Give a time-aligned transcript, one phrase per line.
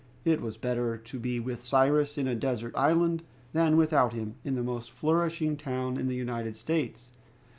[0.25, 3.21] It was better to be with Cyrus in a desert island,
[3.53, 7.11] than without him in the most flourishing town in the United States.